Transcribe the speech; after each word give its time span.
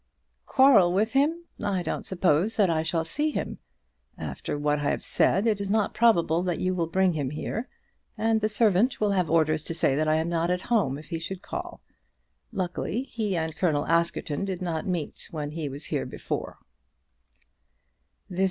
"Quarrel 0.47 0.91
with 0.93 1.13
him! 1.13 1.43
I 1.63 1.83
don't 1.83 2.07
suppose 2.07 2.57
that 2.57 2.71
I 2.71 2.81
shall 2.81 3.05
see 3.05 3.29
him. 3.29 3.59
After 4.17 4.57
what 4.57 4.79
I 4.79 4.89
have 4.89 5.05
said 5.05 5.45
it 5.45 5.61
is 5.61 5.69
not 5.69 5.93
probable 5.93 6.41
that 6.41 6.57
you 6.59 6.73
will 6.73 6.87
bring 6.87 7.13
him 7.13 7.29
here, 7.29 7.69
and 8.17 8.41
the 8.41 8.49
servant 8.49 8.99
will 8.99 9.11
have 9.11 9.29
orders 9.29 9.63
to 9.65 9.75
say 9.75 9.95
that 9.95 10.07
I 10.07 10.15
am 10.15 10.27
not 10.27 10.49
at 10.49 10.61
home 10.73 10.97
if 10.97 11.09
he 11.09 11.19
should 11.19 11.43
call. 11.43 11.81
Luckily 12.51 13.03
he 13.03 13.37
and 13.37 13.55
Colonel 13.55 13.85
Askerton 13.85 14.43
did 14.43 14.59
not 14.63 14.87
meet 14.87 15.27
when 15.29 15.51
he 15.51 15.69
was 15.69 15.85
here 15.85 16.07
before." 16.07 16.57